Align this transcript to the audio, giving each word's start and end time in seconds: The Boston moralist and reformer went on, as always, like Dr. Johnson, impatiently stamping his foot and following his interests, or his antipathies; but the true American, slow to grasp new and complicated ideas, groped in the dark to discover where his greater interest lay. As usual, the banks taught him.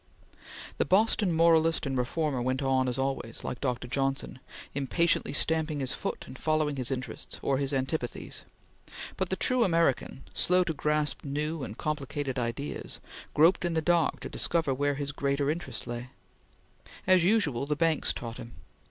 The 0.79 0.83
Boston 0.85 1.31
moralist 1.31 1.85
and 1.85 1.95
reformer 1.95 2.41
went 2.41 2.63
on, 2.63 2.87
as 2.87 2.97
always, 2.97 3.43
like 3.43 3.61
Dr. 3.61 3.87
Johnson, 3.87 4.39
impatiently 4.73 5.31
stamping 5.31 5.79
his 5.79 5.93
foot 5.93 6.23
and 6.25 6.35
following 6.39 6.77
his 6.77 6.89
interests, 6.89 7.37
or 7.43 7.59
his 7.59 7.71
antipathies; 7.71 8.41
but 9.15 9.29
the 9.29 9.35
true 9.35 9.63
American, 9.63 10.23
slow 10.33 10.63
to 10.63 10.73
grasp 10.73 11.23
new 11.23 11.61
and 11.61 11.77
complicated 11.77 12.39
ideas, 12.39 12.99
groped 13.35 13.63
in 13.63 13.75
the 13.75 13.79
dark 13.79 14.21
to 14.21 14.29
discover 14.29 14.73
where 14.73 14.95
his 14.95 15.11
greater 15.11 15.51
interest 15.51 15.85
lay. 15.85 16.09
As 17.05 17.23
usual, 17.23 17.67
the 17.67 17.75
banks 17.75 18.11
taught 18.11 18.37
him. 18.37 18.53